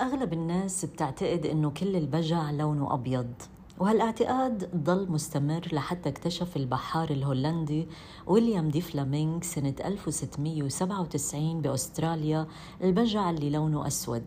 أغلب 0.00 0.32
الناس 0.32 0.84
بتعتقد 0.84 1.46
إنه 1.46 1.70
كل 1.70 1.96
البجع 1.96 2.50
لونه 2.50 2.94
أبيض 2.94 3.32
وهالإعتقاد 3.78 4.70
ضل 4.84 5.12
مستمر 5.12 5.68
لحتى 5.72 6.08
اكتشف 6.08 6.56
البحار 6.56 7.10
الهولندي 7.10 7.88
ويليام 8.26 8.68
دي 8.68 8.80
فلامينغ 8.80 9.42
سنة 9.42 9.74
1697 9.84 11.60
بأستراليا 11.60 12.46
البجع 12.82 13.30
اللي 13.30 13.50
لونه 13.50 13.86
أسود 13.86 14.26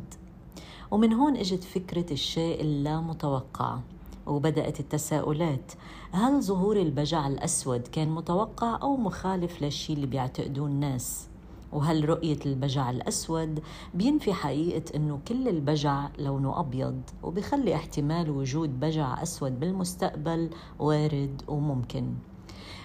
ومن 0.91 1.13
هون 1.13 1.35
إجت 1.37 1.63
فكرة 1.63 2.13
الشيء 2.13 2.61
اللامتوقع 2.61 3.79
وبدأت 4.27 4.79
التساؤلات 4.79 5.71
هل 6.11 6.41
ظهور 6.41 6.77
البجع 6.77 7.27
الأسود 7.27 7.81
كان 7.87 8.09
متوقع 8.09 8.79
أو 8.81 8.97
مخالف 8.97 9.61
للشيء 9.61 9.95
اللي 9.95 10.07
بيعتقدوه 10.07 10.67
الناس؟ 10.67 11.27
وهل 11.71 12.09
رؤية 12.09 12.39
البجع 12.45 12.89
الأسود 12.89 13.59
بينفي 13.93 14.33
حقيقة 14.33 14.95
أنه 14.95 15.19
كل 15.27 15.47
البجع 15.47 16.09
لونه 16.19 16.59
أبيض؟ 16.59 17.01
وبيخلي 17.23 17.75
احتمال 17.75 18.29
وجود 18.29 18.79
بجع 18.79 19.23
أسود 19.23 19.59
بالمستقبل 19.59 20.49
وارد 20.79 21.41
وممكن. 21.47 22.13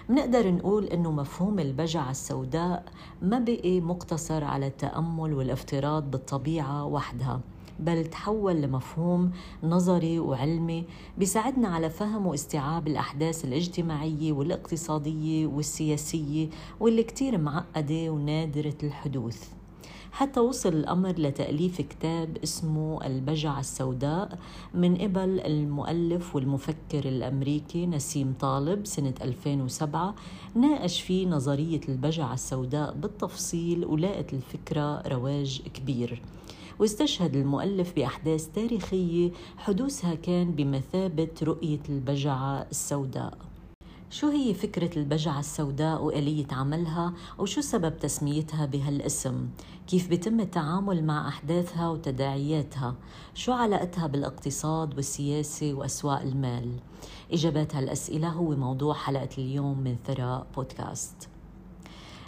منقدر 0.09 0.51
نقول 0.51 0.85
إنه 0.85 1.11
مفهوم 1.11 1.59
البجعة 1.59 2.11
السوداء 2.11 2.83
ما 3.21 3.39
بقي 3.39 3.81
مقتصر 3.81 4.43
على 4.43 4.67
التأمل 4.67 5.33
والافتراض 5.33 6.11
بالطبيعة 6.11 6.85
وحدها. 6.85 7.41
بل 7.79 8.05
تحول 8.05 8.61
لمفهوم 8.61 9.31
نظري 9.63 10.19
وعلمي 10.19 10.85
بيساعدنا 11.17 11.67
على 11.67 11.89
فهم 11.89 12.27
واستيعاب 12.27 12.87
الأحداث 12.87 13.45
الاجتماعية 13.45 14.31
والاقتصادية 14.31 15.47
والسياسية 15.47 16.49
واللي 16.79 17.03
كتير 17.03 17.37
معقدة 17.37 18.09
ونادرة 18.09 18.77
الحدوث. 18.83 19.49
حتى 20.11 20.39
وصل 20.39 20.69
الأمر 20.69 21.09
لتأليف 21.09 21.81
كتاب 21.81 22.37
اسمه 22.43 23.05
البجعة 23.05 23.59
السوداء 23.59 24.39
من 24.73 24.95
قبل 24.95 25.39
المؤلف 25.39 26.35
والمفكر 26.35 27.05
الأمريكي 27.05 27.85
نسيم 27.85 28.33
طالب 28.39 28.85
سنة 28.85 29.13
2007 29.21 30.15
ناقش 30.55 31.01
فيه 31.01 31.27
نظرية 31.27 31.81
البجعة 31.89 32.33
السوداء 32.33 32.93
بالتفصيل 32.93 33.85
ولقت 33.85 34.33
الفكرة 34.33 35.07
رواج 35.07 35.61
كبير. 35.73 36.21
واستشهد 36.79 37.35
المؤلف 37.35 37.93
بأحداث 37.95 38.47
تاريخية 38.55 39.31
حدوثها 39.57 40.15
كان 40.15 40.51
بمثابة 40.51 41.29
رؤية 41.43 41.79
البجعة 41.89 42.67
السوداء 42.71 43.37
شو 44.09 44.27
هي 44.27 44.53
فكرة 44.53 44.99
البجعة 44.99 45.39
السوداء 45.39 46.03
وآلية 46.03 46.47
عملها 46.51 47.13
وشو 47.39 47.61
سبب 47.61 47.99
تسميتها 47.99 48.65
بهالاسم؟ 48.65 49.47
كيف 49.87 50.07
بيتم 50.09 50.39
التعامل 50.39 51.03
مع 51.03 51.27
أحداثها 51.27 51.89
وتداعياتها؟ 51.89 52.95
شو 53.33 53.51
علاقتها 53.51 54.07
بالاقتصاد 54.07 54.95
والسياسة 54.95 55.73
وأسواق 55.73 56.21
المال؟ 56.21 56.71
إجابات 57.31 57.75
هالأسئلة 57.75 58.29
هو 58.29 58.55
موضوع 58.55 58.93
حلقة 58.93 59.29
اليوم 59.37 59.79
من 59.79 59.95
ثراء 60.07 60.47
بودكاست 60.55 61.29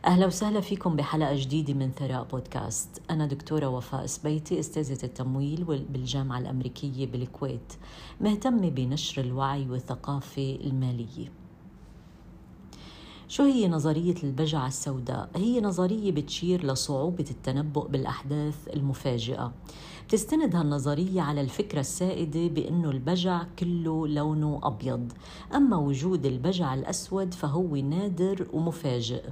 أهلا 0.05 0.25
وسهلا 0.25 0.61
فيكم 0.61 0.95
بحلقة 0.95 1.35
جديدة 1.35 1.73
من 1.73 1.91
ثراء 1.91 2.23
بودكاست. 2.23 3.01
أنا 3.09 3.25
دكتورة 3.25 3.67
وفاء 3.67 4.05
سبيتي 4.05 4.59
أستاذة 4.59 5.05
التمويل 5.05 5.85
بالجامعة 5.89 6.39
الأمريكية 6.39 7.07
بالكويت. 7.07 7.73
مهتمة 8.21 8.69
بنشر 8.69 9.21
الوعي 9.21 9.69
والثقافة 9.69 10.59
المالية. 10.63 11.31
شو 13.31 13.43
هي 13.43 13.67
نظرية 13.67 14.15
البجعة 14.23 14.67
السوداء؟ 14.67 15.29
هي 15.35 15.61
نظرية 15.61 16.11
بتشير 16.11 16.65
لصعوبة 16.65 17.25
التنبؤ 17.31 17.87
بالأحداث 17.87 18.55
المفاجئة. 18.73 19.53
بتستند 20.07 20.55
هالنظرية 20.55 21.21
على 21.21 21.41
الفكرة 21.41 21.79
السائدة 21.79 22.47
بأنه 22.47 22.91
البجع 22.91 23.43
كله 23.59 24.07
لونه 24.07 24.59
أبيض. 24.63 25.11
أما 25.55 25.77
وجود 25.77 26.25
البجع 26.25 26.73
الأسود 26.73 27.33
فهو 27.33 27.75
نادر 27.75 28.47
ومفاجئ. 28.53 29.23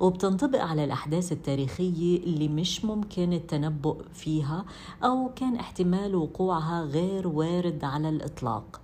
وبتنطبق 0.00 0.60
على 0.60 0.84
الأحداث 0.84 1.32
التاريخية 1.32 2.18
اللي 2.18 2.48
مش 2.48 2.84
ممكن 2.84 3.32
التنبؤ 3.32 4.02
فيها 4.12 4.64
أو 5.04 5.30
كان 5.36 5.56
احتمال 5.56 6.14
وقوعها 6.14 6.82
غير 6.82 7.28
وارد 7.28 7.84
على 7.84 8.08
الإطلاق. 8.08 8.80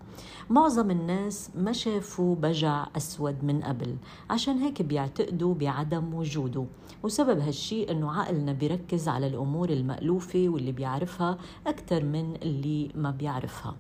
معظم 0.51 0.91
الناس 0.91 1.51
ما 1.57 1.73
شافوا 1.73 2.35
بجع 2.37 2.87
أسود 2.97 3.45
من 3.45 3.63
قبل. 3.63 3.97
عشان 4.31 4.59
هيك 4.59 4.83
بيعتقدوا 4.83 5.55
بعدم 5.55 6.15
وجوده. 6.15 6.65
وسبب 7.03 7.39
هالشي 7.39 7.91
أنه 7.91 8.13
عقلنا 8.13 8.53
بيركز 8.53 9.09
على 9.09 9.27
الأمور 9.27 9.71
المألوفة 9.71 10.45
واللي 10.49 10.73
بيعرفها 10.73 11.39
أكثر 11.67 12.05
من 12.05 12.37
اللي 12.43 12.91
ما 12.95 13.11
بيعرفها. 13.11 13.77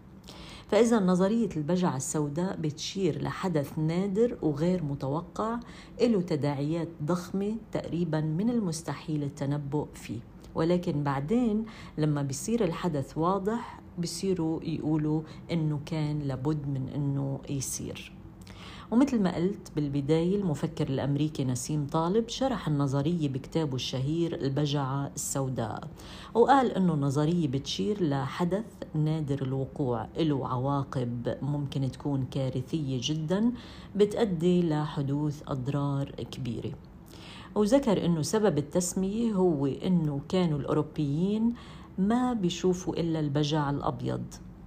فإذا 0.68 1.00
نظرية 1.00 1.48
البجعة 1.56 1.96
السوداء 1.96 2.56
بتشير 2.56 3.22
لحدث 3.22 3.78
نادر 3.78 4.38
وغير 4.42 4.84
متوقع 4.84 5.58
له 6.00 6.20
تداعيات 6.20 6.88
ضخمة 7.02 7.56
تقريبا 7.72 8.20
من 8.20 8.50
المستحيل 8.50 9.22
التنبؤ 9.22 9.86
فيه. 9.94 10.20
ولكن 10.54 11.02
بعدين 11.02 11.64
لما 11.98 12.22
بيصير 12.22 12.64
الحدث 12.64 13.18
واضح 13.18 13.80
بصيروا 13.98 14.60
يقولوا 14.62 15.22
إنه 15.52 15.80
كان 15.86 16.18
لابد 16.18 16.68
من 16.68 16.88
إنه 16.94 17.40
يصير. 17.50 18.12
ومثل 18.90 19.22
ما 19.22 19.36
قلت 19.36 19.72
بالبداية 19.76 20.36
المفكر 20.36 20.88
الأمريكي 20.88 21.44
نسيم 21.44 21.86
طالب 21.86 22.28
شرح 22.28 22.68
النظرية 22.68 23.28
بكتابه 23.28 23.74
الشهير 23.74 24.34
البجعة 24.34 25.10
السوداء 25.14 25.88
وقال 26.34 26.70
أنه 26.70 26.94
النظرية 26.94 27.48
بتشير 27.48 28.04
لحدث 28.08 28.64
نادر 28.94 29.42
الوقوع 29.42 30.06
له 30.18 30.48
عواقب 30.48 31.34
ممكن 31.42 31.90
تكون 31.90 32.26
كارثية 32.30 32.98
جدا 33.02 33.52
بتأدي 33.96 34.62
لحدوث 34.68 35.42
أضرار 35.48 36.10
كبيرة. 36.10 36.72
وذكر 37.54 38.04
أنه 38.04 38.22
سبب 38.22 38.58
التسمية 38.58 39.32
هو 39.32 39.66
أنه 39.66 40.20
كانوا 40.28 40.58
الأوروبيين 40.58 41.54
ما 41.98 42.32
بيشوفوا 42.32 43.00
إلا 43.00 43.20
البجع 43.20 43.70
الأبيض. 43.70 44.24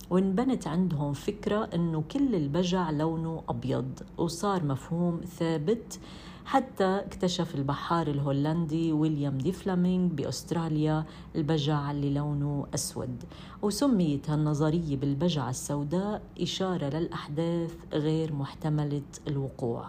وانبنت 0.09 0.67
عندهم 0.67 1.13
فكرة 1.13 1.69
أنه 1.75 2.03
كل 2.11 2.35
البجع 2.35 2.89
لونه 2.89 3.43
أبيض 3.49 3.99
وصار 4.17 4.63
مفهوم 4.65 5.21
ثابت 5.39 5.99
حتى 6.45 6.83
اكتشف 6.83 7.55
البحار 7.55 8.07
الهولندي 8.07 8.93
ويليام 8.93 9.37
دي 9.37 9.51
فلامينغ 9.51 10.07
بأستراليا 10.13 11.05
البجع 11.35 11.91
اللي 11.91 12.13
لونه 12.13 12.67
أسود. 12.73 13.23
وسميت 13.61 14.29
هالنظرية 14.29 14.97
بالبجعة 14.97 15.49
السوداء 15.49 16.21
إشارة 16.41 16.85
للأحداث 16.89 17.75
غير 17.93 18.33
محتملة 18.33 19.01
الوقوع. 19.27 19.85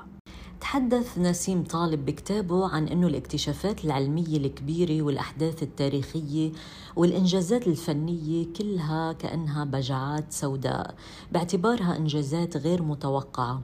تحدث 0.60 1.19
نسيم 1.19 1.64
طالب 1.64 2.04
بكتابه 2.04 2.69
عن 2.69 2.88
أنه 2.88 3.06
الاكتشافات 3.06 3.84
العلمية 3.84 4.36
الكبيرة 4.36 5.02
والأحداث 5.02 5.62
التاريخية 5.62 6.52
والإنجازات 6.96 7.66
الفنية 7.66 8.46
كلها 8.52 9.12
كأنها 9.12 9.64
بجعات 9.64 10.32
سوداء 10.32 10.94
باعتبارها 11.32 11.96
إنجازات 11.96 12.56
غير 12.56 12.82
متوقعة 12.82 13.60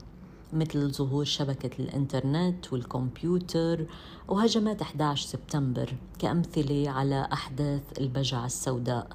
مثل 0.53 0.91
ظهور 0.91 1.25
شبكة 1.25 1.69
الإنترنت 1.79 2.73
والكمبيوتر 2.73 3.85
وهجمات 4.27 4.81
11 4.81 5.27
سبتمبر 5.27 5.93
كأمثلة 6.19 6.89
على 6.89 7.27
أحداث 7.33 7.81
البجعة 7.99 8.45
السوداء. 8.45 9.07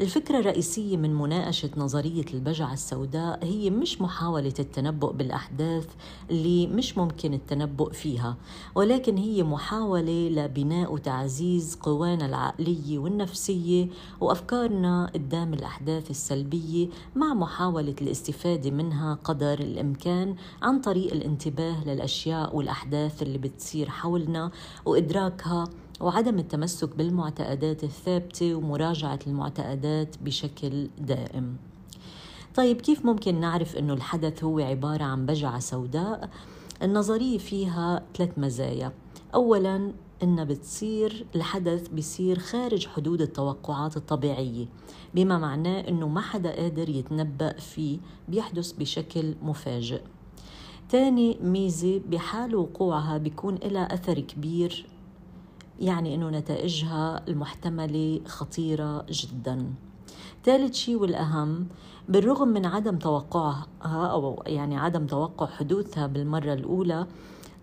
الفكرة 0.00 0.38
الرئيسية 0.38 0.96
من 0.96 1.14
مناقشة 1.14 1.70
نظرية 1.76 2.24
البجعة 2.34 2.72
السوداء 2.72 3.44
هي 3.44 3.70
مش 3.70 4.00
محاولة 4.00 4.54
التنبؤ 4.58 5.12
بالأحداث 5.12 5.86
اللي 6.30 6.66
مش 6.66 6.98
ممكن 6.98 7.34
التنبؤ 7.34 7.92
فيها 7.92 8.36
ولكن 8.74 9.16
هي 9.16 9.42
محاولة 9.42 10.28
لبناء 10.28 10.92
وتعزيز 10.92 11.74
قوانا 11.82 12.26
العقلية 12.26 12.98
والنفسية 12.98 13.86
وأفكارنا 14.20 15.10
قدام 15.14 15.54
الأحداث 15.54 16.10
السلبية 16.10 16.88
مع 17.16 17.34
محاولة 17.34 17.94
الاستفادة 18.02 18.70
منها 18.70 19.18
قدر 19.24 19.58
الإمكان 19.60 20.34
عن 20.62 20.80
طريق 20.80 21.12
الانتباه 21.12 21.84
للأشياء 21.84 22.56
والأحداث 22.56 23.22
اللي 23.22 23.38
بتصير 23.38 23.88
حولنا 23.88 24.50
وإدراكها 24.84 25.68
وعدم 26.00 26.38
التمسك 26.38 26.96
بالمعتقدات 26.96 27.84
الثابتة 27.84 28.54
ومراجعة 28.54 29.18
المعتقدات 29.26 30.16
بشكل 30.22 30.88
دائم. 30.98 31.56
طيب 32.54 32.80
كيف 32.80 33.06
ممكن 33.06 33.40
نعرف 33.40 33.76
إنه 33.76 33.94
الحدث 33.94 34.44
هو 34.44 34.58
عبارة 34.58 35.04
عن 35.04 35.26
بجعة 35.26 35.58
سوداء؟ 35.58 36.30
النظرية 36.82 37.38
فيها 37.38 38.02
ثلاث 38.16 38.38
مزايا. 38.38 38.92
اولا 39.34 39.92
انها 40.22 40.44
بتصير 40.44 41.26
الحدث 41.34 41.88
بيصير 41.88 42.38
خارج 42.38 42.86
حدود 42.86 43.20
التوقعات 43.20 43.96
الطبيعية 43.96 44.66
بما 45.14 45.38
معناه 45.38 45.80
إنه 45.88 46.08
ما 46.08 46.20
حدا 46.20 46.56
قادر 46.56 46.88
يتنبأ 46.88 47.52
فيه 47.52 47.98
بيحدث 48.28 48.72
بشكل 48.72 49.34
مفاجئ. 49.42 50.00
تاني 50.88 51.38
ميزة 51.42 52.00
بحال 52.08 52.54
وقوعها 52.54 53.18
بيكون 53.18 53.54
لها 53.54 53.94
أثر 53.94 54.20
كبير 54.20 54.86
يعني 55.80 56.14
إنه 56.14 56.30
نتائجها 56.30 57.22
المحتملة 57.28 58.20
خطيرة 58.26 59.06
جدا. 59.10 59.66
ثالث 60.44 60.74
شيء 60.74 60.96
والأهم 60.96 61.66
بالرغم 62.08 62.48
من 62.48 62.66
عدم 62.66 62.98
توقعها 62.98 63.66
أو 63.84 64.42
يعني 64.46 64.78
عدم 64.78 65.06
توقع 65.06 65.46
حدوثها 65.46 66.06
بالمرة 66.06 66.52
الأولى 66.52 67.06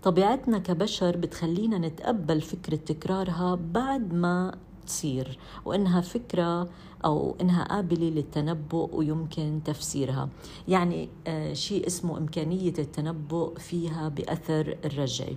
طبيعتنا 0.02 0.58
كبشر 0.58 1.16
بتخلينا 1.16 1.78
نتقبل 1.78 2.40
فكرة 2.40 2.76
تكرارها 2.76 3.54
بعد 3.54 4.14
ما 4.14 4.54
تصير 4.86 5.38
وإنها 5.64 6.00
فكرة 6.00 6.68
أو 7.04 7.36
إنها 7.40 7.64
قابلة 7.64 8.08
للتنبؤ 8.08 8.96
ويمكن 8.96 9.60
تفسيرها. 9.64 10.28
يعني 10.68 11.08
آه 11.26 11.52
شيء 11.52 11.86
اسمه 11.86 12.18
إمكانية 12.18 12.74
التنبؤ 12.78 13.58
فيها 13.58 14.08
بأثر 14.08 14.76
الرجعي. 14.84 15.36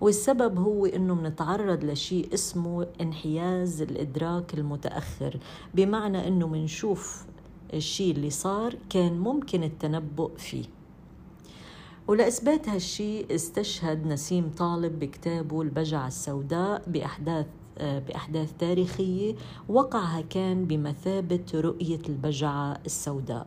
والسبب 0.00 0.58
هو 0.58 0.86
إنه 0.86 1.14
بنتعرض 1.14 1.84
لشيء 1.84 2.34
اسمه 2.34 2.86
انحياز 3.00 3.82
الإدراك 3.82 4.54
المتأخر. 4.54 5.38
بمعنى 5.74 6.28
إنه 6.28 6.46
بنشوف 6.46 7.24
الشيء 7.74 8.14
اللي 8.14 8.30
صار 8.30 8.76
كان 8.90 9.18
ممكن 9.18 9.62
التنبؤ 9.64 10.30
فيه. 10.36 10.64
ولإثبات 12.08 12.68
هالشيء 12.68 13.34
استشهد 13.34 14.06
نسيم 14.06 14.50
طالب 14.58 14.98
بكتابه 14.98 15.62
البجعة 15.62 16.06
السوداء 16.06 16.82
بأحداث 16.86 17.46
بأحداث 17.80 18.52
تاريخية 18.58 19.34
وقعها 19.68 20.20
كان 20.20 20.64
بمثابة 20.64 21.44
رؤية 21.54 22.00
البجعة 22.08 22.78
السوداء. 22.86 23.46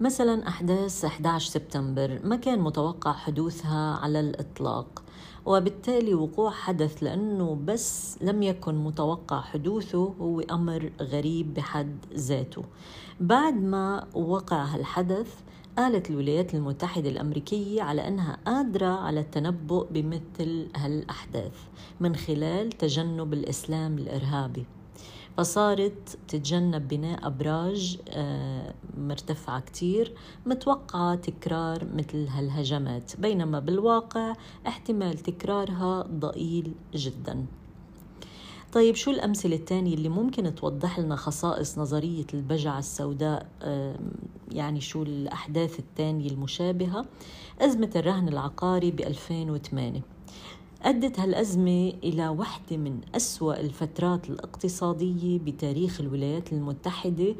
مثلا 0.00 0.48
أحداث 0.48 1.04
11 1.04 1.50
سبتمبر 1.50 2.20
ما 2.24 2.36
كان 2.36 2.60
متوقع 2.60 3.12
حدوثها 3.12 3.94
على 3.94 4.20
الإطلاق 4.20 5.02
وبالتالي 5.46 6.14
وقوع 6.14 6.50
حدث 6.50 7.02
لأنه 7.02 7.58
بس 7.64 8.18
لم 8.22 8.42
يكن 8.42 8.74
متوقع 8.74 9.40
حدوثه 9.40 10.14
هو 10.20 10.40
أمر 10.40 10.92
غريب 11.00 11.54
بحد 11.54 11.96
ذاته. 12.14 12.62
بعد 13.20 13.62
ما 13.62 14.06
وقع 14.14 14.64
هالحدث 14.64 15.34
قالت 15.78 16.10
الولايات 16.10 16.54
المتحدة 16.54 17.10
الأمريكية 17.10 17.82
على 17.82 18.08
أنها 18.08 18.38
قادرة 18.46 18.86
على 18.86 19.20
التنبؤ 19.20 19.86
بمثل 19.90 20.68
هالأحداث 20.76 21.54
من 22.00 22.16
خلال 22.16 22.72
تجنب 22.72 23.32
الإسلام 23.32 23.98
الإرهابي. 23.98 24.66
فصارت 25.36 26.18
تتجنب 26.28 26.88
بناء 26.88 27.26
أبراج 27.26 27.98
آه، 28.10 28.74
مرتفعة 28.98 29.60
كتير 29.60 30.12
متوقعة 30.46 31.14
تكرار 31.14 31.86
مثل 31.94 32.26
هالهجمات. 32.26 33.20
بينما 33.20 33.58
بالواقع 33.60 34.34
احتمال 34.66 35.18
تكرارها 35.18 36.02
ضئيل 36.02 36.72
جداً. 36.94 37.46
طيب 38.72 38.94
شو 38.94 39.10
الأمثلة 39.10 39.56
الثانية 39.56 39.94
اللي 39.94 40.08
ممكن 40.08 40.54
توضح 40.54 40.98
لنا 40.98 41.16
خصائص 41.16 41.78
نظرية 41.78 42.26
البجعة 42.34 42.78
السوداء؟ 42.78 43.46
يعني 44.52 44.80
شو 44.80 45.02
الأحداث 45.02 45.78
الثانية 45.78 46.30
المشابهة؟ 46.30 47.06
أزمة 47.60 47.90
الرهن 47.96 48.28
العقاري 48.28 48.90
ب 48.90 49.00
2008 49.00 50.00
أدت 50.82 51.20
هالأزمة 51.20 51.92
إلى 52.04 52.28
واحدة 52.28 52.76
من 52.76 53.00
أسوأ 53.14 53.60
الفترات 53.60 54.30
الاقتصادية 54.30 55.38
بتاريخ 55.38 56.00
الولايات 56.00 56.52
المتحدة 56.52 57.34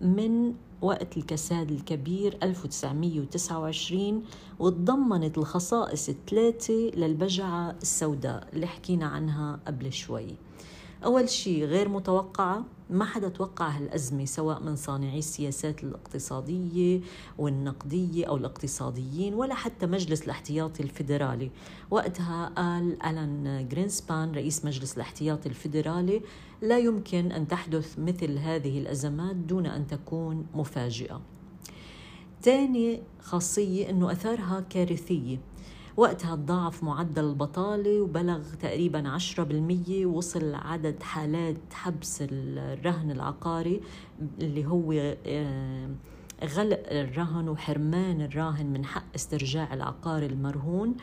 من 0.00 0.54
وقت 0.82 1.16
الكساد 1.16 1.70
الكبير 1.70 2.38
1929 2.42 4.22
وتضمنت 4.58 5.38
الخصائص 5.38 6.08
الثلاثة 6.08 6.74
للبجعة 6.74 7.70
السوداء 7.82 8.48
اللي 8.52 8.66
حكينا 8.66 9.06
عنها 9.06 9.60
قبل 9.66 9.92
شوي. 9.92 10.36
أول 11.04 11.28
شيء 11.28 11.64
غير 11.64 11.88
متوقعة 11.88 12.64
ما 12.90 13.04
حدا 13.04 13.28
توقع 13.28 13.68
هالأزمة 13.68 14.24
سواء 14.24 14.62
من 14.62 14.76
صانعي 14.76 15.18
السياسات 15.18 15.84
الاقتصادية 15.84 17.00
والنقدية 17.38 18.26
أو 18.26 18.36
الاقتصاديين 18.36 19.34
ولا 19.34 19.54
حتى 19.54 19.86
مجلس 19.86 20.22
الاحتياطي 20.22 20.82
الفيدرالي. 20.82 21.50
وقتها 21.90 22.52
قال 22.56 23.02
ألان 23.02 23.68
جرينسبان 23.68 24.32
رئيس 24.32 24.64
مجلس 24.64 24.96
الاحتياطي 24.96 25.48
الفيدرالي 25.48 26.22
لا 26.62 26.78
يمكن 26.78 27.32
أن 27.32 27.48
تحدث 27.48 27.98
مثل 27.98 28.38
هذه 28.38 28.78
الأزمات 28.78 29.36
دون 29.36 29.66
أن 29.66 29.86
تكون 29.86 30.46
مفاجئة. 30.54 31.20
ثاني 32.42 33.02
خاصية 33.20 33.90
أنه 33.90 34.12
أثارها 34.12 34.60
كارثية. 34.70 35.38
وقتها 35.96 36.36
تضاعف 36.36 36.84
معدل 36.84 37.24
البطالة 37.24 38.00
وبلغ 38.00 38.54
تقريبا 38.54 39.18
10% 39.18 40.06
وصل 40.06 40.54
عدد 40.54 41.02
حالات 41.02 41.56
حبس 41.72 42.22
الرهن 42.30 43.10
العقاري 43.10 43.80
اللي 44.40 44.66
هو 44.66 44.92
آه، 45.26 45.90
غلق 46.44 46.82
الرهن 46.90 47.48
وحرمان 47.48 48.20
الراهن 48.20 48.66
من 48.66 48.84
حق 48.84 49.04
استرجاع 49.14 49.74
العقار 49.74 50.22
المرهون 50.22 50.94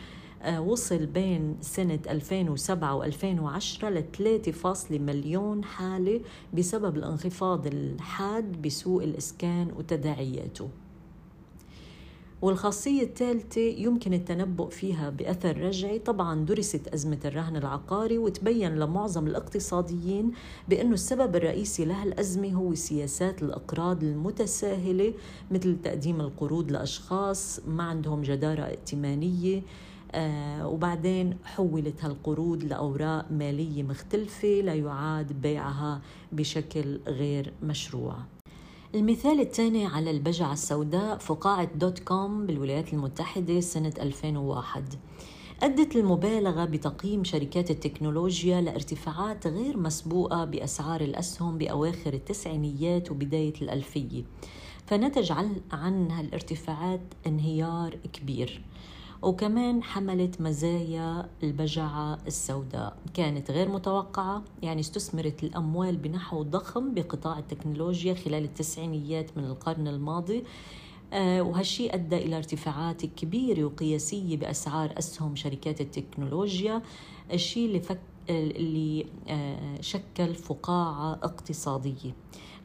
آه، 0.41 0.61
وصل 0.61 1.05
بين 1.05 1.57
سنة 1.61 1.99
2007 2.09 2.95
و 2.95 3.03
2010 3.03 3.89
ل 3.89 4.03
3 4.17 4.99
مليون 4.99 5.63
حالة 5.63 6.21
بسبب 6.53 6.97
الانخفاض 6.97 7.67
الحاد 7.67 8.61
بسوق 8.61 9.03
الإسكان 9.03 9.71
وتداعياته. 9.77 10.69
والخاصية 12.43 13.03
الثالثة 13.03 13.61
يمكن 13.61 14.13
التنبؤ 14.13 14.69
فيها 14.69 15.09
بأثر 15.09 15.57
رجعي. 15.57 15.99
طبعا 15.99 16.45
درست 16.45 16.87
أزمة 16.87 17.19
الرهن 17.25 17.55
العقاري 17.55 18.17
وتبين 18.17 18.75
لمعظم 18.75 19.27
الاقتصاديين 19.27 20.31
بأنه 20.69 20.93
السبب 20.93 21.35
الرئيسي 21.35 21.85
لهالأزمة 21.85 22.53
هو 22.53 22.75
سياسات 22.75 23.43
الإقراض 23.43 24.03
المتساهلة 24.03 25.13
مثل 25.51 25.81
تقديم 25.83 26.21
القروض 26.21 26.71
لأشخاص 26.71 27.59
ما 27.67 27.83
عندهم 27.83 28.21
جدارة 28.21 28.63
ائتمانية 28.63 29.61
آه 30.11 30.67
وبعدين 30.67 31.37
حولت 31.43 32.05
هالقروض 32.05 32.63
لأوراق 32.63 33.31
مالية 33.31 33.83
مختلفة 33.83 34.47
لا 34.47 34.73
يعاد 34.73 35.41
بيعها 35.41 36.01
بشكل 36.31 36.99
غير 37.07 37.53
مشروع. 37.63 38.15
المثال 38.95 39.39
الثاني 39.39 39.85
على 39.85 40.11
البجعة 40.11 40.53
السوداء 40.53 41.17
فقاعة 41.17 41.69
دوت 41.75 41.99
كوم 41.99 42.45
بالولايات 42.45 42.93
المتحدة 42.93 43.59
سنة 43.59 43.93
2001 43.99 44.93
أدت 45.63 45.95
المبالغة 45.95 46.65
بتقييم 46.65 47.23
شركات 47.23 47.71
التكنولوجيا 47.71 48.61
لارتفاعات 48.61 49.47
غير 49.47 49.77
مسبوقة 49.77 50.45
بأسعار 50.45 51.01
الأسهم 51.01 51.57
بأواخر 51.57 52.13
التسعينيات 52.13 53.11
وبداية 53.11 53.53
الألفية. 53.61 54.23
فنتج 54.85 55.31
عنها 55.71 56.21
الارتفاعات 56.21 57.01
انهيار 57.27 57.95
كبير. 58.13 58.61
وكمان 59.23 59.83
حملت 59.83 60.41
مزايا 60.41 61.29
البجعة 61.43 62.17
السوداء. 62.27 62.97
كانت 63.13 63.51
غير 63.51 63.69
متوقعة 63.69 64.43
يعني 64.61 64.79
استثمرت 64.79 65.43
الأموال 65.43 65.97
بنحو 65.97 66.43
ضخم 66.43 66.93
بقطاع 66.93 67.39
التكنولوجيا 67.39 68.13
خلال 68.13 68.43
التسعينيات 68.43 69.37
من 69.37 69.45
القرن 69.45 69.87
الماضي. 69.87 70.43
آه، 71.13 71.41
وهالشيء 71.41 71.93
أدى 71.93 72.17
إلى 72.17 72.37
ارتفاعات 72.37 73.05
كبيرة 73.05 73.63
وقياسية 73.63 74.37
بأسعار 74.37 74.93
أسهم 74.97 75.35
شركات 75.35 75.81
التكنولوجيا. 75.81 76.81
الشيء 77.33 77.65
اللي 77.67 77.79
فك 77.79 77.99
اللي 78.29 79.05
آه، 79.27 79.81
شكل 79.81 80.35
فقاعة 80.35 81.13
اقتصادية. 81.13 82.13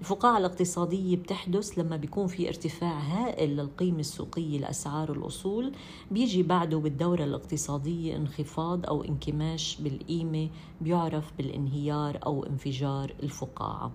الفقاعة 0.01 0.39
الاقتصادية 0.39 1.17
بتحدث 1.17 1.79
لما 1.79 1.97
بيكون 1.97 2.27
في 2.27 2.49
ارتفاع 2.49 2.99
هائل 2.99 3.57
للقيمة 3.57 4.01
السوقية 4.01 4.59
لأسعار 4.59 5.13
الأصول 5.13 5.73
بيجي 6.11 6.43
بعده 6.43 6.79
بالدورة 6.79 7.25
الاقتصادية 7.25 8.17
انخفاض 8.17 8.87
أو 8.87 9.05
انكماش 9.05 9.81
بالقيمة 9.81 10.49
بيعرف 10.81 11.33
بالانهيار 11.39 12.19
أو 12.27 12.45
انفجار 12.45 13.15
الفقاعة. 13.23 13.93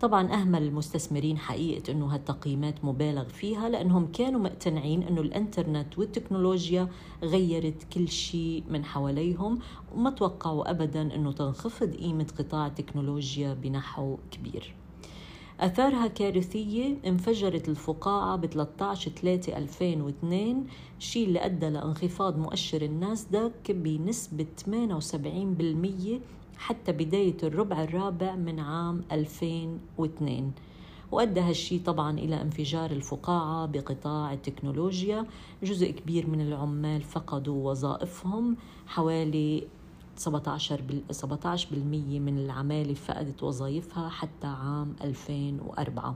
طبعا 0.00 0.32
أهمل 0.32 0.62
المستثمرين 0.62 1.38
حقيقة 1.38 1.92
أنه 1.92 2.14
هالتقييمات 2.14 2.84
مبالغ 2.84 3.24
فيها 3.24 3.68
لأنهم 3.68 4.12
كانوا 4.12 4.40
مقتنعين 4.40 5.02
أنه 5.02 5.20
الإنترنت 5.20 5.98
والتكنولوجيا 5.98 6.88
غيرت 7.22 7.84
كل 7.92 8.08
شيء 8.08 8.64
من 8.70 8.84
حواليهم 8.84 9.58
وما 9.94 10.10
توقعوا 10.10 10.70
أبدا 10.70 11.14
أنه 11.14 11.32
تنخفض 11.32 11.94
قيمة 11.94 12.26
قطاع 12.38 12.66
التكنولوجيا 12.66 13.54
بنحو 13.54 14.16
كبير. 14.30 14.77
أثارها 15.60 16.06
كارثية 16.06 16.96
انفجرت 17.06 17.68
الفقاعة 17.68 18.36
ب 18.36 18.46
13 18.46 19.10
3 19.10 19.56
2002 19.56 20.66
شيء 20.98 21.26
اللي 21.26 21.44
أدى 21.44 21.68
لانخفاض 21.68 22.38
مؤشر 22.38 22.82
الناسداك 22.82 23.70
بنسبة 23.70 24.46
78% 24.66 24.68
حتى 26.58 26.92
بداية 26.92 27.36
الربع 27.42 27.82
الرابع 27.84 28.36
من 28.36 28.60
عام 28.60 29.04
2002 29.12 30.52
وأدى 31.12 31.40
هالشي 31.40 31.78
طبعا 31.78 32.18
إلى 32.18 32.42
انفجار 32.42 32.90
الفقاعة 32.90 33.66
بقطاع 33.66 34.32
التكنولوجيا. 34.32 35.26
جزء 35.62 35.90
كبير 35.90 36.26
من 36.30 36.40
العمال 36.40 37.02
فقدوا 37.02 37.70
وظائفهم 37.70 38.56
حوالي 38.86 39.66
17 40.18 40.80
17% 41.12 41.74
من 42.20 42.38
العمالة 42.38 42.94
فقدت 42.94 43.42
وظائفها 43.42 44.08
حتى 44.08 44.46
عام 44.46 44.96
2004 45.04 46.14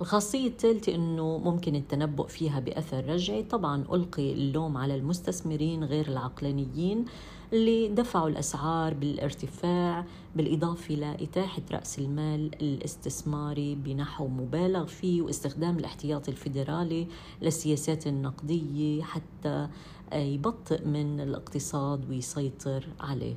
الخاصية 0.00 0.48
الثالثة 0.48 0.94
أنه 0.94 1.38
ممكن 1.38 1.76
التنبؤ 1.76 2.26
فيها 2.26 2.60
بأثر 2.60 3.04
رجعي. 3.04 3.42
طبعا 3.42 3.84
ألقي 3.92 4.32
اللوم 4.32 4.76
على 4.76 4.94
المستثمرين 4.94 5.84
غير 5.84 6.08
العقلانيين 6.08 7.04
اللي 7.52 7.88
دفعوا 7.88 8.28
الأسعار 8.28 8.94
بالارتفاع 8.94 10.04
بالإضافة 10.36 10.94
لإتاحة 10.94 11.62
رأس 11.72 11.98
المال 11.98 12.62
الاستثماري 12.62 13.74
بنحو 13.74 14.28
مبالغ 14.28 14.86
فيه 14.86 15.22
واستخدام 15.22 15.78
الاحتياطي 15.78 16.30
الفيدرالي 16.30 17.06
للسياسات 17.42 18.06
النقدية 18.06 19.02
حتى 19.02 19.68
يبطئ 20.12 20.84
من 20.84 21.20
الاقتصاد 21.20 22.10
ويسيطر 22.10 22.88
عليه. 23.00 23.34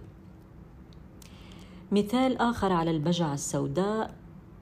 مثال 1.91 2.37
آخر 2.37 2.73
على 2.73 2.91
البجعة 2.91 3.33
السوداء 3.33 4.15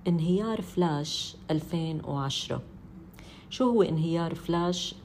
انهيار 0.07 0.61
فلاش 0.61 1.35
2010 1.51 2.61
شو 3.49 3.69
هو 3.69 3.81
انهيار 3.81 4.35
فلاش؟ 4.35 4.95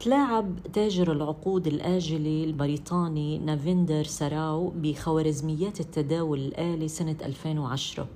تلاعب 0.00 0.58
تاجر 0.72 1.12
العقود 1.12 1.66
الآجلة 1.66 2.44
البريطاني 2.44 3.38
نافندر 3.38 4.04
سراو 4.04 4.72
بخوارزميات 4.76 5.80
التداول 5.80 6.38
الآلي 6.38 6.88
سنة 6.88 7.16
2010 7.22 8.08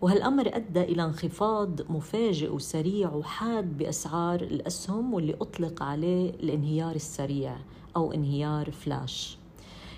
وهالأمر 0.00 0.56
أدى 0.56 0.82
إلى 0.82 1.04
انخفاض 1.04 1.92
مفاجئ 1.92 2.52
وسريع 2.52 3.12
وحاد 3.12 3.78
بأسعار 3.78 4.40
الأسهم 4.40 5.14
واللي 5.14 5.34
أطلق 5.40 5.82
عليه 5.82 6.30
الانهيار 6.30 6.94
السريع 6.94 7.56
أو 7.96 8.12
انهيار 8.12 8.70
فلاش. 8.70 9.38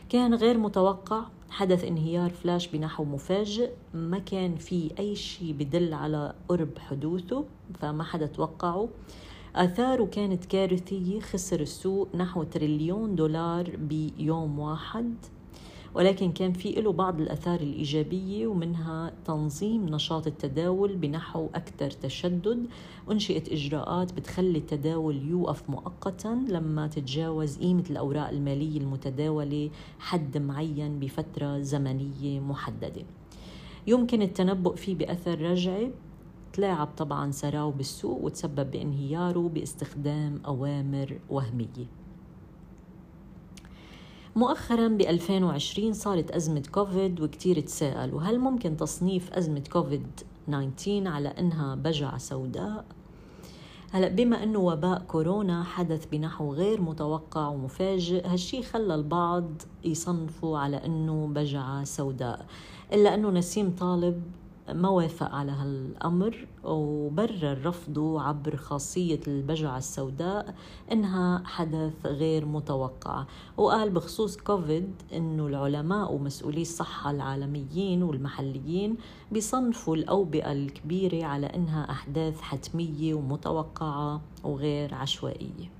كان 0.08 0.34
غير 0.34 0.58
متوقع 0.58 1.24
حدث 1.50 1.84
انهيار 1.84 2.30
فلاش 2.30 2.68
بنحو 2.68 3.04
مفاجئ 3.04 3.70
ما 3.94 4.18
كان 4.18 4.56
في 4.56 4.90
أي 4.98 5.14
شيء 5.14 5.52
بدل 5.52 5.94
على 5.94 6.34
قرب 6.48 6.78
حدوثه 6.78 7.44
فما 7.80 8.04
حدا 8.04 8.26
توقعه. 8.26 8.88
آثاره 9.56 10.04
كانت 10.04 10.44
كارثية 10.44 11.20
خسر 11.20 11.60
السوق 11.60 12.16
نحو 12.16 12.42
تريليون 12.42 13.14
دولار 13.14 13.76
بيوم 13.76 14.58
واحد. 14.58 15.14
ولكن 15.94 16.32
كان 16.32 16.52
في 16.52 16.72
له 16.72 16.92
بعض 16.92 17.20
الآثار 17.20 17.60
الإيجابية 17.60 18.46
ومنها 18.46 19.12
تنظيم 19.24 19.88
نشاط 19.88 20.26
التداول 20.26 20.96
بنحو 20.96 21.48
أكثر 21.54 21.90
تشدد 21.90 22.66
أنشئت 23.10 23.52
إجراءات 23.52 24.12
بتخلي 24.12 24.58
التداول 24.58 25.28
يوقف 25.28 25.70
مؤقتا 25.70 26.44
لما 26.48 26.86
تتجاوز 26.86 27.58
قيمة 27.58 27.84
الأوراق 27.90 28.28
المالية 28.28 28.78
المتداولة 28.78 29.70
حد 29.98 30.38
معين 30.38 31.00
بفترة 31.00 31.58
زمنية 31.58 32.40
محددة. 32.40 33.02
يمكن 33.86 34.22
التنبؤ 34.22 34.74
فيه 34.74 34.94
بأثر 34.94 35.40
رجعي 35.40 35.90
تلاعب 36.52 36.88
طبعا 36.96 37.30
سراو 37.30 37.70
بالسوق 37.70 38.24
وتسبب 38.24 38.70
بانهياره 38.70 39.50
باستخدام 39.54 40.40
أوامر 40.46 41.18
وهمية. 41.30 42.01
مؤخرا 44.36 44.88
ب 44.88 45.00
2020 45.00 45.92
صارت 45.92 46.30
أزمة 46.30 46.62
كوفيد 46.72 47.20
وكتير 47.20 47.60
تساءلوا 47.60 48.22
هل 48.22 48.38
ممكن 48.38 48.76
تصنيف 48.76 49.32
أزمة 49.32 49.62
كوفيد 49.72 50.06
19 50.48 51.08
على 51.08 51.28
أنها 51.28 51.74
بجعة 51.74 52.18
سوداء؟ 52.18 52.84
هلا 53.90 54.08
بما 54.08 54.42
إنه 54.42 54.58
وباء 54.58 55.02
كورونا 55.08 55.64
حدث 55.64 56.06
بنحو 56.06 56.52
غير 56.52 56.80
متوقع 56.80 57.48
ومفاجئ 57.48 58.26
هالشي 58.26 58.62
خلى 58.62 58.94
البعض 58.94 59.62
يصنفوا 59.84 60.58
على 60.58 60.76
إنه 60.76 61.26
بجعة 61.26 61.84
سوداء 61.84 62.46
إلا 62.92 63.14
إنه 63.14 63.30
نسيم 63.30 63.70
طالب 63.70 64.22
ما 64.68 64.88
وافق 64.88 65.34
على 65.34 65.52
هالأمر 65.52 66.46
وبرر 66.64 67.66
رفضه 67.66 68.22
عبر 68.22 68.56
خاصية 68.56 69.20
البجعة 69.28 69.78
السوداء 69.78 70.54
إنها 70.92 71.42
حدث 71.44 72.06
غير 72.06 72.44
متوقع. 72.44 73.24
وقال 73.56 73.90
بخصوص 73.90 74.36
كوفيد 74.36 74.94
إنه 75.12 75.46
العلماء 75.46 76.12
ومسؤولي 76.12 76.62
الصحة 76.62 77.10
العالميين 77.10 78.02
والمحليين 78.02 78.96
بيصنفوا 79.32 79.96
الأوبئة 79.96 80.52
الكبيرة 80.52 81.24
على 81.24 81.46
إنها 81.46 81.90
أحداث 81.90 82.40
حتمية 82.40 83.14
ومتوقعة 83.14 84.20
وغير 84.44 84.94
عشوائية. 84.94 85.70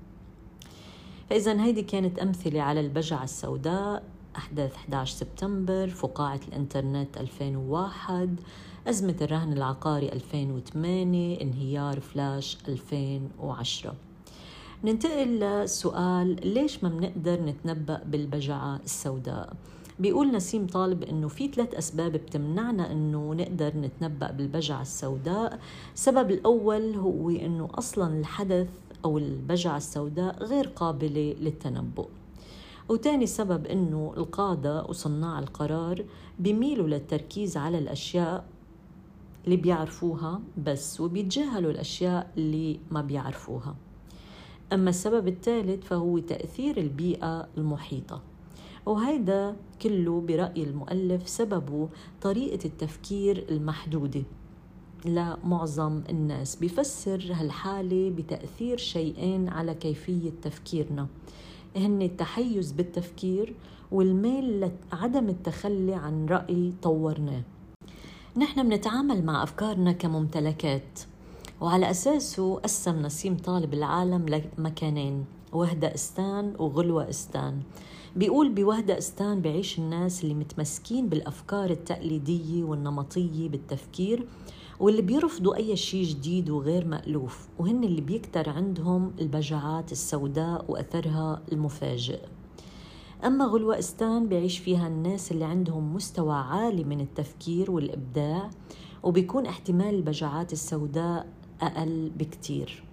فإذا 1.29 1.63
هيدي 1.63 1.81
كانت 1.81 2.19
أمثلة 2.19 2.61
على 2.61 2.79
البجعة 2.79 3.23
السوداء 3.23 4.03
أحداث 4.37 4.75
11 4.75 5.15
سبتمبر 5.15 5.87
فقاعة 5.87 6.39
الإنترنت 6.47 7.17
2001 7.17 8.39
أزمة 8.87 9.15
الرهن 9.21 9.53
العقاري 9.53 10.09
2008 10.13 11.41
انهيار 11.41 11.99
فلاش 11.99 12.57
2010 12.67 13.95
ننتقل 14.83 15.39
لسؤال 15.39 16.53
ليش 16.53 16.83
ما 16.83 16.89
بنقدر 16.89 17.41
نتنبأ 17.41 18.01
بالبجعة 18.05 18.79
السوداء؟ 18.85 19.53
بيقول 19.99 20.31
نسيم 20.31 20.67
طالب 20.67 21.03
إنه 21.03 21.27
في 21.27 21.47
ثلاث 21.47 21.73
أسباب 21.75 22.11
بتمنعنا 22.11 22.91
إنه 22.91 23.33
نقدر 23.33 23.77
نتنبأ 23.77 24.31
بالبجعة 24.31 24.81
السوداء. 24.81 25.59
السبب 25.93 26.31
الأول 26.31 26.95
هو 26.95 27.29
إنه 27.29 27.69
أصلا 27.73 28.19
الحدث 28.19 28.67
أو 29.05 29.17
البجعة 29.17 29.77
السوداء 29.77 30.43
غير 30.43 30.67
قابلة 30.67 31.35
للتنبؤ. 31.41 32.07
وتاني 32.89 33.25
سبب 33.25 33.65
إنه 33.65 34.13
القادة 34.17 34.83
وصناع 34.85 35.39
القرار 35.39 36.05
بيميلوا 36.39 36.87
للتركيز 36.87 37.57
على 37.57 37.77
الأشياء 37.77 38.45
اللي 39.45 39.57
بيعرفوها 39.57 40.41
بس 40.65 41.01
وبيتجاهلوا 41.01 41.71
الأشياء 41.71 42.31
اللي 42.37 42.79
ما 42.91 43.01
بيعرفوها. 43.01 43.75
أما 44.73 44.89
السبب 44.89 45.27
الثالث 45.27 45.85
فهو 45.85 46.19
تأثير 46.19 46.77
البيئة 46.77 47.47
المحيطة. 47.57 48.21
وهيدا 48.85 49.55
كله 49.81 50.21
برأي 50.21 50.63
المؤلف 50.63 51.29
سببه 51.29 51.89
طريقة 52.21 52.65
التفكير 52.65 53.45
المحدودة. 53.49 54.23
لمعظم 55.05 56.01
الناس 56.09 56.55
بفسر 56.55 57.31
هالحالة 57.33 58.09
بتأثير 58.09 58.77
شيئين 58.77 59.49
على 59.49 59.73
كيفية 59.73 60.31
تفكيرنا. 60.41 61.07
هن 61.75 62.01
التحيز 62.01 62.71
بالتفكير 62.71 63.53
والميل 63.91 64.69
لعدم 64.91 65.29
التخلي 65.29 65.93
عن 65.93 66.25
رأي 66.25 66.73
طورناه. 66.81 67.41
نحن 68.37 68.69
بنتعامل 68.69 69.25
مع 69.25 69.43
أفكارنا 69.43 69.91
كممتلكات 69.91 70.99
وعلى 71.61 71.89
أساسه 71.89 72.55
قسم 72.55 73.01
نسيم 73.01 73.37
طالب 73.37 73.73
العالم 73.73 74.25
لمكانين 74.57 75.25
وهدأ 75.53 75.95
إستان 75.95 76.53
وغلوة 76.59 77.09
إستان. 77.09 77.61
بيقول 78.15 78.49
بوهدأ 78.49 78.97
إستان 78.97 79.41
بعيش 79.41 79.79
الناس 79.79 80.23
اللي 80.23 80.33
متمسكين 80.33 81.09
بالأفكار 81.09 81.69
التقليدية 81.69 82.63
والنمطية 82.63 83.49
بالتفكير 83.49 84.27
واللي 84.83 85.01
بيرفضوا 85.01 85.55
أي 85.55 85.75
شيء 85.75 86.05
جديد 86.05 86.49
وغير 86.49 86.85
مألوف 86.85 87.47
وهن 87.59 87.83
اللي 87.83 88.01
بيكتر 88.01 88.49
عندهم 88.49 89.11
البجعات 89.19 89.91
السوداء 89.91 90.65
وأثرها 90.67 91.41
المفاجئ 91.51 92.19
أما 93.25 93.45
غلوائستان 93.45 94.27
بيعيش 94.27 94.59
فيها 94.59 94.87
الناس 94.87 95.31
اللي 95.31 95.45
عندهم 95.45 95.95
مستوى 95.95 96.35
عالي 96.35 96.83
من 96.83 97.01
التفكير 97.01 97.71
والإبداع 97.71 98.49
وبيكون 99.03 99.45
احتمال 99.45 99.95
البجعات 99.95 100.53
السوداء 100.53 101.27
أقل 101.61 102.11
بكتير 102.17 102.83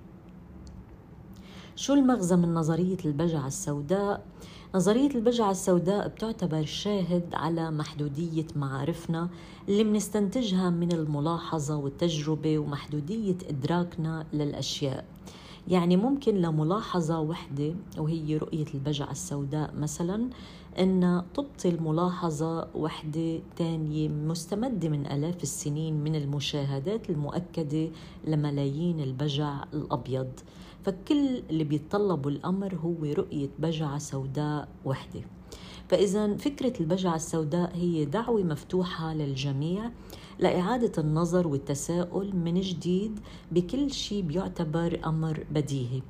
شو 1.76 1.94
المغزى 1.94 2.36
من 2.36 2.54
نظرية 2.54 2.98
البجعة 3.04 3.46
السوداء؟ 3.46 4.26
نظرية 4.74 5.10
البجعة 5.14 5.50
السوداء 5.50 6.08
بتعتبر 6.08 6.64
شاهد 6.64 7.34
على 7.34 7.70
محدودية 7.70 8.46
معارفنا 8.56 9.28
اللي 9.68 9.84
منستنتجها 9.84 10.70
من 10.70 10.92
الملاحظة 10.92 11.76
والتجربة 11.76 12.58
ومحدودية 12.58 13.36
إدراكنا 13.48 14.26
للأشياء. 14.32 15.04
يعني 15.68 15.96
ممكن 15.96 16.34
لملاحظة 16.34 17.20
وحدة 17.20 17.74
وهي 17.98 18.36
رؤية 18.36 18.64
البجعة 18.74 19.10
السوداء 19.10 19.74
مثلا 19.76 20.28
أن 20.78 21.22
تبطل 21.34 21.82
ملاحظة 21.82 22.68
وحدة 22.74 23.40
تانية 23.56 24.08
مستمدة 24.08 24.88
من 24.88 25.06
آلاف 25.06 25.42
السنين 25.42 26.04
من 26.04 26.14
المشاهدات 26.16 27.10
المؤكدة 27.10 27.88
لملايين 28.26 29.00
البجع 29.00 29.64
الأبيض. 29.74 30.28
فكل 30.84 31.42
اللي 31.50 31.64
بيتطلبوا 31.64 32.30
الأمر 32.30 32.74
هو 32.74 33.04
رؤية 33.04 33.48
بجعة 33.58 33.98
سوداء 33.98 34.68
وحدة. 34.84 35.20
فإذا 35.88 36.36
فكرة 36.36 36.72
البجعة 36.80 37.16
السوداء 37.16 37.76
هي 37.76 38.04
دعوة 38.04 38.42
مفتوحة 38.42 39.14
للجميع 39.14 39.90
لإعادة 40.38 41.02
النظر 41.02 41.48
والتساؤل 41.48 42.36
من 42.36 42.60
جديد 42.60 43.20
بكل 43.52 43.90
شيء 43.92 44.22
بيعتبر 44.22 45.00
أمر 45.06 45.46
بديهي. 45.50 46.02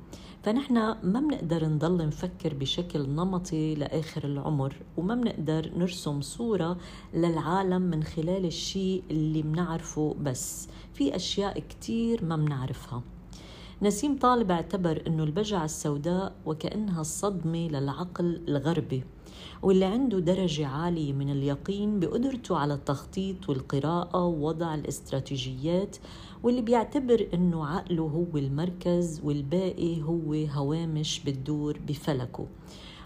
فنحن 0.43 0.73
ما 1.03 1.19
بنقدر 1.19 1.65
نضل 1.65 2.07
نفكر 2.07 2.53
بشكل 2.53 3.09
نمطي 3.09 3.75
لآخر 3.75 4.23
العمر 4.23 4.75
وما 4.97 5.15
بنقدر 5.15 5.71
نرسم 5.77 6.21
صورة 6.21 6.77
للعالم 7.13 7.81
من 7.81 8.03
خلال 8.03 8.45
الشيء 8.45 9.03
اللي 9.11 9.41
بنعرفه 9.41 10.15
بس. 10.21 10.67
في 10.93 11.15
أشياء 11.15 11.59
كتير 11.59 12.25
ما 12.25 12.35
بنعرفها. 12.35 13.03
نسيم 13.83 14.17
طالب 14.17 14.51
اعتبر 14.51 15.03
أنه 15.07 15.23
البجعة 15.23 15.65
السوداء 15.65 16.35
وكأنها 16.45 17.01
الصدمة 17.01 17.67
للعقل 17.67 18.41
الغربي 18.47 19.03
واللي 19.61 19.85
عنده 19.85 20.19
درجة 20.19 20.67
عالية 20.67 21.13
من 21.13 21.31
اليقين 21.31 21.99
بقدرته 21.99 22.57
على 22.57 22.73
التخطيط 22.73 23.49
والقراءة 23.49 24.25
ووضع 24.25 24.75
الاستراتيجيات 24.75 25.97
واللي 26.43 26.61
بيعتبر 26.61 27.27
إنه 27.33 27.65
عقله 27.67 28.03
هو 28.03 28.37
المركز 28.37 29.21
والباقي 29.23 30.01
هو 30.01 30.33
هوامش 30.33 31.19
بتدور 31.19 31.79
بفلكه. 31.87 32.47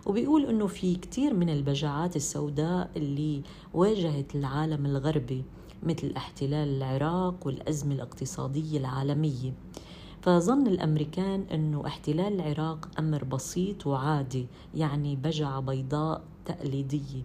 وبيقول 0.05 0.45
إنه 0.45 0.67
في 0.67 0.95
كتير 0.95 1.33
من 1.33 1.49
البجعات 1.49 2.15
السوداء 2.15 2.89
اللي 2.97 3.41
واجهت 3.73 4.35
العالم 4.35 4.85
الغربي 4.85 5.43
مثل 5.83 6.13
احتلال 6.17 6.67
العراق 6.77 7.47
والأزمة 7.47 7.95
الاقتصادية 7.95 8.77
العالمية. 8.77 9.53
فظن 10.25 10.67
الأمريكان 10.67 11.45
أنه 11.53 11.87
احتلال 11.87 12.33
العراق 12.41 12.89
أمر 12.99 13.23
بسيط 13.23 13.87
وعادي 13.87 14.47
يعني 14.75 15.15
بجعة 15.15 15.59
بيضاء 15.59 16.23
تقليدية. 16.45 17.23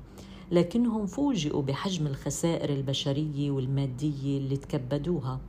لكنهم 0.52 1.06
فوجئوا 1.06 1.62
بحجم 1.62 2.06
الخسائر 2.06 2.70
البشرية 2.70 3.50
والمادية 3.50 4.38
اللي 4.38 4.56
تكبدوها. 4.56 5.40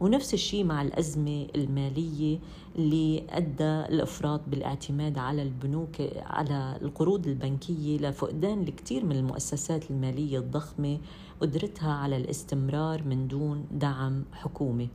ونفس 0.00 0.34
الشيء 0.34 0.64
مع 0.64 0.82
الأزمة 0.82 1.46
المالية 1.56 2.38
اللي 2.76 3.22
أدى 3.30 3.94
الإفراط 3.94 4.40
بالاعتماد 4.46 5.18
على 5.18 5.42
البنوك 5.42 5.96
على 6.22 6.78
القروض 6.82 7.26
البنكية 7.26 7.98
لفقدان 7.98 8.62
الكثير 8.62 9.04
من 9.04 9.16
المؤسسات 9.16 9.90
المالية 9.90 10.38
الضخمة 10.38 10.98
قدرتها 11.40 11.92
على 11.92 12.16
الاستمرار 12.16 13.02
من 13.02 13.28
دون 13.28 13.64
دعم 13.70 14.24
حكومي 14.32 14.88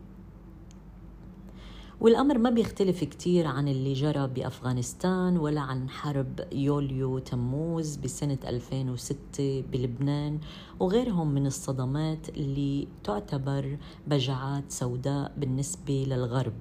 والأمر 2.03 2.37
ما 2.37 2.49
بيختلف 2.49 3.03
كتير 3.03 3.47
عن 3.47 3.67
اللي 3.67 3.93
جرى 3.93 4.27
بأفغانستان 4.27 5.37
ولا 5.37 5.61
عن 5.61 5.89
حرب 5.89 6.39
يوليو 6.51 7.19
تموز 7.19 7.95
بسنة 7.95 8.37
2006 8.47 9.63
بلبنان 9.71 10.39
وغيرهم 10.79 11.33
من 11.33 11.45
الصدمات 11.45 12.29
اللي 12.29 12.87
تعتبر 13.03 13.77
بجعات 14.07 14.71
سوداء 14.71 15.31
بالنسبة 15.37 16.05
للغرب. 16.07 16.53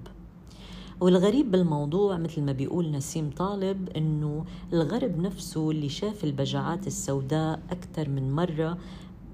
والغريب 1.01 1.51
بالموضوع 1.51 2.17
مثل 2.17 2.43
ما 2.43 2.53
بيقول 2.53 2.91
نسيم 2.91 3.31
طالب 3.31 3.89
إنه 3.89 4.45
الغرب 4.73 5.19
نفسه 5.19 5.71
اللي 5.71 5.89
شاف 5.89 6.25
البجعات 6.25 6.87
السوداء 6.87 7.61
أكثر 7.71 8.09
من 8.09 8.33
مرة 8.33 8.79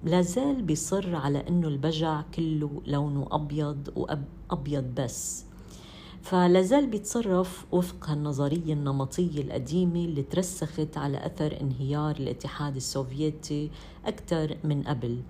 لازال 0.05 0.63
بيصر 0.63 1.17
على 1.17 1.49
إنه 1.49 1.69
البجع 1.69 2.23
كله 2.35 2.83
لونه 2.87 3.27
أبيض 3.31 3.89
وابيض 4.51 4.85
بس. 4.85 5.48
فلازال 6.23 6.87
بيتصرف 6.87 7.67
وفق 7.73 8.11
هالنظرية 8.11 8.73
النمطية 8.73 9.43
القديمة 9.43 10.05
اللي 10.05 10.23
ترسخت 10.23 10.97
على 10.99 11.27
أثر 11.27 11.61
انهيار 11.61 12.17
الاتحاد 12.17 12.77
السوفيتي 12.77 13.71
أكثر 14.05 14.57
من 14.65 14.83
قبل. 14.83 15.23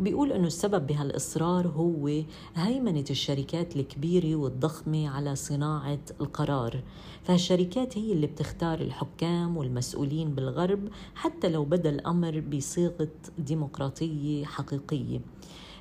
بيقول 0.00 0.32
أنه 0.32 0.46
السبب 0.46 0.86
بهالإصرار 0.86 1.66
هو 1.68 2.22
هيمنة 2.54 3.04
الشركات 3.10 3.76
الكبيرة 3.76 4.36
والضخمة 4.36 5.08
على 5.08 5.36
صناعة 5.36 5.98
القرار. 6.20 6.82
فهالشركات 7.24 7.98
هي 7.98 8.12
اللي 8.12 8.26
بتختار 8.26 8.80
الحكام 8.80 9.56
والمسؤولين 9.56 10.34
بالغرب 10.34 10.88
حتى 11.14 11.48
لو 11.48 11.64
بدا 11.64 11.90
الأمر 11.90 12.40
بصيغة 12.40 13.08
ديمقراطية 13.38 14.44
حقيقية. 14.44 15.20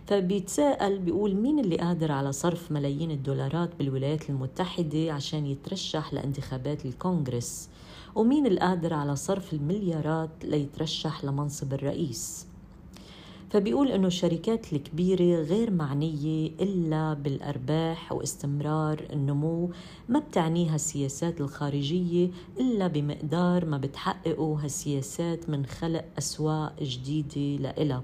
فبيتساءل 0.07 0.99
بيقول 0.99 1.35
مين 1.35 1.59
اللي 1.59 1.77
قادر 1.77 2.11
على 2.11 2.31
صرف 2.31 2.71
ملايين 2.71 3.11
الدولارات 3.11 3.69
بالولايات 3.79 4.29
المتحدة 4.29 5.13
عشان 5.13 5.45
يترشح 5.45 6.13
لانتخابات 6.13 6.85
الكونغرس؟ 6.85 7.69
ومين 8.15 8.47
القادر 8.47 8.93
على 8.93 9.15
صرف 9.15 9.53
المليارات 9.53 10.29
ليترشح 10.43 11.25
لمنصب 11.25 11.73
الرئيس؟ 11.73 12.47
فبيقول 13.49 13.91
إنه 13.91 14.07
الشركات 14.07 14.73
الكبيرة 14.73 15.41
غير 15.41 15.71
معنية 15.71 16.51
إلا 16.61 17.13
بالأرباح 17.13 18.11
واستمرار 18.11 19.03
النمو 19.13 19.69
ما 20.09 20.19
بتعنيها 20.19 20.75
السياسات 20.75 21.41
الخارجية 21.41 22.29
إلا 22.59 22.87
بمقدار 22.87 23.65
ما 23.65 23.77
بتحققه 23.77 24.59
هالسياسات 24.63 25.49
من 25.49 25.65
خلق 25.65 26.05
أسواق 26.17 26.83
جديدة 26.83 27.63
لإلها. 27.63 28.03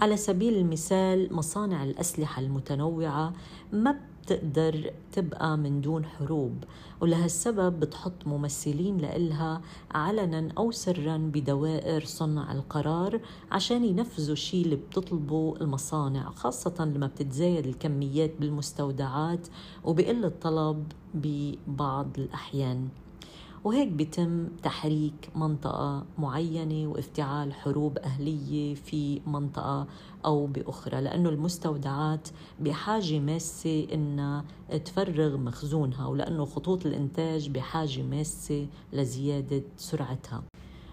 على 0.00 0.16
سبيل 0.16 0.56
المثال 0.56 1.34
مصانع 1.34 1.84
الأسلحة 1.84 2.42
المتنوعة 2.42 3.32
ما 3.72 4.00
بتقدر 4.22 4.90
تبقى 5.12 5.56
من 5.58 5.80
دون 5.80 6.04
حروب 6.04 6.64
ولهالسبب 7.00 7.80
بتحط 7.80 8.26
ممثلين 8.26 8.98
لإلها 8.98 9.60
علنا 9.90 10.48
أو 10.58 10.70
سرا 10.70 11.16
بدوائر 11.16 12.04
صنع 12.04 12.52
القرار 12.52 13.20
عشان 13.52 13.84
ينفذوا 13.84 14.32
الشيء 14.32 14.64
اللي 14.64 14.76
بتطلبه 14.76 15.54
المصانع 15.60 16.30
خاصة 16.30 16.84
لما 16.94 17.06
بتتزايد 17.06 17.66
الكميات 17.66 18.32
بالمستودعات 18.40 19.48
وبقل 19.84 20.24
الطلب 20.24 20.92
ببعض 21.14 22.08
الأحيان. 22.18 22.88
وهيك 23.64 23.88
بيتم 23.88 24.48
تحريك 24.62 25.30
منطقة 25.36 26.04
معينة 26.18 26.90
وافتعال 26.90 27.54
حروب 27.54 27.98
أهلية 27.98 28.74
في 28.74 29.20
منطقة 29.26 29.86
أو 30.24 30.46
بأخرى 30.46 31.00
لأنه 31.00 31.28
المستودعات 31.28 32.28
بحاجة 32.60 33.18
ماسة 33.18 33.86
إنها 33.92 34.44
تفرغ 34.84 35.36
مخزونها 35.36 36.06
ولأنه 36.06 36.44
خطوط 36.44 36.86
الإنتاج 36.86 37.48
بحاجة 37.48 38.02
ماسة 38.02 38.66
لزيادة 38.92 39.62
سرعتها. 39.76 40.42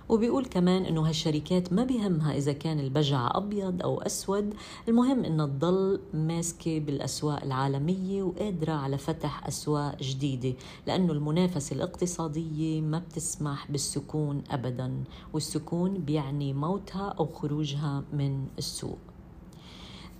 وبيقول 0.10 0.46
كمان 0.46 0.86
إنه 0.86 1.10
هالشركات 1.10 1.74
ما 1.74 1.84
بيهمها 1.84 2.38
إذا 2.38 2.54
كان 2.54 2.80
البجع 2.80 3.30
أبيض 3.34 3.82
أو 3.82 4.02
أسود. 4.02 4.54
المهم 4.88 5.26
انها 5.26 5.46
تضل 5.46 6.00
ماسكة 6.13 6.80
بالأسواق 6.80 7.43
العالمية 7.43 8.24
وقادرة 8.24 8.74
على 8.74 8.98
فتح 8.98 9.48
أسواق 9.48 9.98
جديدة 10.02 10.54
لأنه 10.88 11.13
المنافسة 11.13 11.76
الاقتصادية 11.76 12.82
ما 12.82 13.00
بتسمح 13.00 13.72
بالسكون 13.72 14.43
ابدا 14.52 15.04
والسكون 15.34 15.93
بيعني 15.93 16.54
موتها 16.54 17.15
أو 17.20 17.26
خروجها 17.26 18.04
من 18.13 18.48
السوق. 18.58 19.07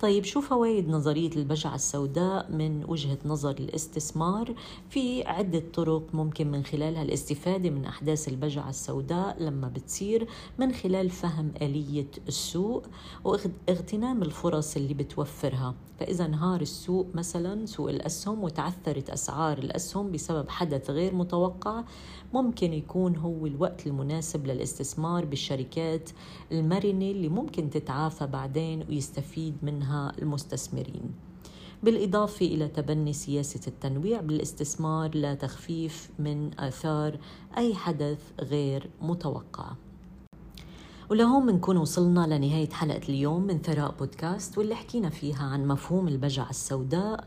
طيب 0.00 0.24
شو 0.24 0.40
فوائد 0.40 0.88
نظرية 0.88 1.30
البجعة 1.36 1.74
السوداء 1.74 2.52
من 2.52 2.84
وجهة 2.88 3.18
نظر 3.24 3.50
الاستثمار؟ 3.50 4.54
في 4.90 5.24
عدة 5.24 5.62
طرق 5.74 6.02
ممكن 6.12 6.50
من 6.50 6.64
خلالها 6.64 7.02
الاستفادة 7.02 7.70
من 7.70 7.84
أحداث 7.84 8.28
البجعة 8.28 8.68
السوداء 8.68 9.42
لما 9.42 9.68
بتصير 9.68 10.26
من 10.58 10.72
خلال 10.72 11.10
فهم 11.10 11.52
آلية 11.62 12.10
السوق 12.28 12.86
واغتنام 13.24 14.22
الفرص 14.22 14.76
اللي 14.76 14.94
بتوفرها 14.94 15.74
فإذا 16.00 16.24
انهار 16.24 16.60
السوق 16.60 17.06
مثلا 17.14 17.66
سوق 17.66 17.88
الأسهم 17.90 18.44
وتعثرت 18.44 19.10
أسعار 19.10 19.58
الأسهم 19.58 20.12
بسبب 20.12 20.48
حدث 20.48 20.90
غير 20.90 21.14
متوقع 21.14 21.84
ممكن 22.34 22.72
يكون 22.72 23.16
هو 23.16 23.46
الوقت 23.46 23.86
المناسب 23.86 24.46
للاستثمار 24.46 25.24
بالشركات 25.24 26.10
المرنة 26.52 27.10
اللي 27.10 27.28
ممكن 27.28 27.70
تتعافى 27.70 28.26
بعدين 28.26 28.84
ويستفيد 28.88 29.56
منها 29.62 29.87
المستثمرين. 29.94 31.14
بالإضافة 31.82 32.46
إلى 32.46 32.68
تبني 32.68 33.12
سياسة 33.12 33.60
التنويع 33.66 34.20
بالاستثمار 34.20 35.10
لتخفيف 35.14 36.10
من 36.18 36.60
آثار 36.60 37.18
أي 37.56 37.74
حدث 37.74 38.18
غير 38.40 38.90
متوقع. 39.02 39.72
ولهون 41.10 41.46
بنكون 41.46 41.76
وصلنا 41.76 42.26
لنهاية 42.26 42.70
حلقة 42.70 43.08
اليوم 43.08 43.42
من 43.42 43.58
ثراء 43.58 43.94
بودكاست 43.98 44.58
واللي 44.58 44.74
حكينا 44.74 45.10
فيها 45.10 45.44
عن 45.44 45.66
مفهوم 45.66 46.08
البجعة 46.08 46.50
السوداء. 46.50 47.26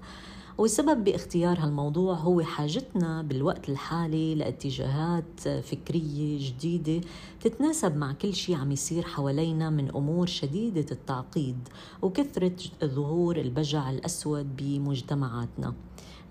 والسبب 0.58 1.04
باختيار 1.04 1.60
هالموضوع 1.60 2.14
هو 2.14 2.42
حاجتنا 2.42 3.22
بالوقت 3.22 3.70
الحالي 3.70 4.36
لاتجاهات 4.36 5.40
فكرية 5.40 6.50
جديدة 6.50 7.08
تتناسب 7.42 7.98
مع 7.98 8.12
كل 8.12 8.34
شيء 8.34 8.56
عم 8.56 8.72
يصير 8.72 9.04
حوالينا 9.04 9.70
من 9.70 9.96
أمور 9.96 10.28
شديدة 10.28 10.86
التعقيد 10.92 11.68
وكثرة 12.02 12.56
ظهور 12.86 13.38
البجع 13.38 13.90
الأسود 13.90 14.56
بمجتمعاتنا. 14.56 15.74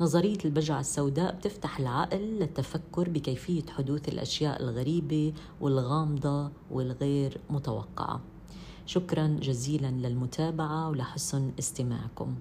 نظرية 0.01 0.39
البجعة 0.45 0.81
السوداء 0.81 1.35
بتفتح 1.35 1.79
العقل 1.79 2.19
للتفكر 2.19 3.09
بكيفية 3.09 3.63
حدوث 3.69 4.09
الأشياء 4.09 4.63
الغريبة 4.63 5.33
والغامضة 5.61 6.51
والغير 6.71 7.41
متوقعة. 7.51 8.21
شكرا 8.87 9.27
جزيلا 9.27 9.91
للمتابعة 9.91 10.89
ولحسن 10.89 11.53
استماعكم. 11.59 12.35